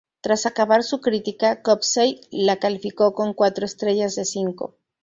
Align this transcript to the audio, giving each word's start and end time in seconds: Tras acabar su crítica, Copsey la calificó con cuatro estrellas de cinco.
Tras 0.21 0.47
acabar 0.47 0.81
su 0.81 0.99
crítica, 0.99 1.61
Copsey 1.61 2.21
la 2.31 2.55
calificó 2.57 3.13
con 3.13 3.35
cuatro 3.35 3.67
estrellas 3.67 4.15
de 4.15 4.25
cinco. 4.25 4.73